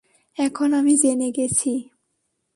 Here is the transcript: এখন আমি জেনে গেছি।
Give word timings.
এখন 0.37 0.69
আমি 0.73 0.93
জেনে 1.03 1.29
গেছি। 1.37 1.71